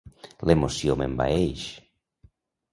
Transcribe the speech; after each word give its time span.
L'emoció 0.49 0.95
m'envaeix. 1.03 1.69